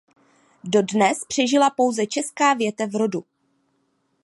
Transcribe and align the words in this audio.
Dodnes 0.63 1.25
přežila 1.27 1.69
pouze 1.69 2.05
česká 2.07 2.53
větev 2.53 2.93
rodu. 2.93 3.25